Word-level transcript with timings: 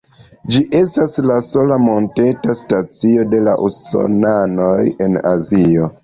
Ĝi 0.53 0.59
estis 0.77 1.17
la 1.31 1.35
sola 1.47 1.75
monteta 1.87 2.55
stacio 2.61 3.25
de 3.33 3.41
la 3.49 3.53
Usonanoj 3.67 4.71
en 5.09 5.19
Azio. 5.33 5.91